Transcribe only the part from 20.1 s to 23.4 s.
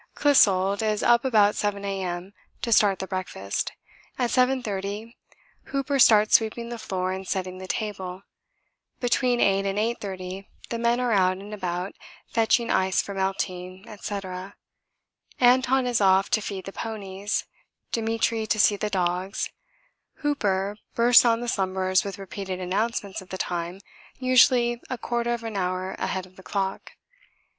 Hooper bursts on the slumberers with repeated announcements of the